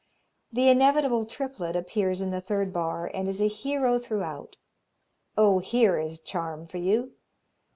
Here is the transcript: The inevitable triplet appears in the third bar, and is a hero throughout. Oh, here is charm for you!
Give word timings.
The 0.51 0.67
inevitable 0.67 1.27
triplet 1.27 1.75
appears 1.75 2.21
in 2.21 2.31
the 2.31 2.41
third 2.41 2.73
bar, 2.73 3.11
and 3.13 3.29
is 3.29 3.39
a 3.39 3.47
hero 3.47 3.99
throughout. 3.99 4.55
Oh, 5.37 5.59
here 5.59 5.99
is 5.99 6.19
charm 6.19 6.65
for 6.65 6.79
you! 6.79 7.11